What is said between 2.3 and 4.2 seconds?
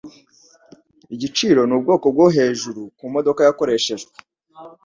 hejuru kumodoka yakoreshejwe.